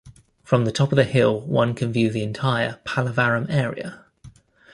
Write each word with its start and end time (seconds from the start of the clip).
From 0.43 0.65
the 0.65 0.71
top 0.71 0.91
of 0.91 0.95
the 0.95 1.03
hill, 1.03 1.39
one 1.41 1.75
can 1.75 1.93
view 1.93 2.09
the 2.09 2.23
entire 2.23 2.79
Pallavaram 2.87 3.45
area. 3.51 4.03